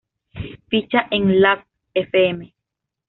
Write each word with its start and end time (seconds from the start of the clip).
Ficha 0.69 1.05
en 1.11 1.35
lastfm 1.43 2.37